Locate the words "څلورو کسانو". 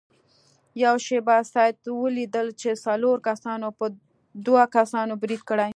2.85-3.67